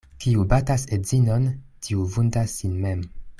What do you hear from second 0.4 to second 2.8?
batas edzinon, tiu vundas sin